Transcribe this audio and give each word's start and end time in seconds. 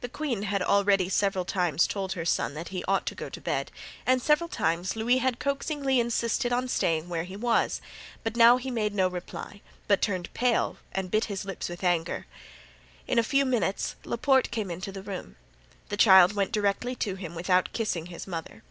The 0.00 0.08
queen 0.08 0.44
had 0.44 0.62
several 1.12 1.44
times 1.44 1.82
already 1.86 1.92
told 1.92 2.12
her 2.14 2.24
son 2.24 2.54
that 2.54 2.68
he 2.68 2.82
ought 2.88 3.04
to 3.04 3.14
go 3.14 3.28
to 3.28 3.38
bed, 3.38 3.70
and 4.06 4.22
several 4.22 4.48
times 4.48 4.96
Louis 4.96 5.18
had 5.18 5.38
coaxingly 5.38 6.00
insisted 6.00 6.54
on 6.54 6.68
staying 6.68 7.10
where 7.10 7.24
he 7.24 7.36
was; 7.36 7.82
but 8.24 8.34
now 8.34 8.56
he 8.56 8.70
made 8.70 8.94
no 8.94 9.08
reply, 9.08 9.60
but 9.88 10.00
turned 10.00 10.32
pale 10.32 10.78
and 10.92 11.10
bit 11.10 11.26
his 11.26 11.44
lips 11.44 11.68
with 11.68 11.84
anger. 11.84 12.24
In 13.06 13.18
a 13.18 13.22
few 13.22 13.44
minutes 13.44 13.94
Laporte 14.06 14.50
came 14.50 14.70
into 14.70 14.90
the 14.90 15.02
room. 15.02 15.36
The 15.90 15.98
child 15.98 16.32
went 16.32 16.50
directly 16.52 16.94
to 16.94 17.16
him 17.16 17.34
without 17.34 17.74
kissing 17.74 18.06
his 18.06 18.26
mother. 18.26 18.62